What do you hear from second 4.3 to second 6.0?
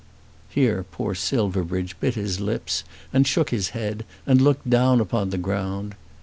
looked down upon the ground.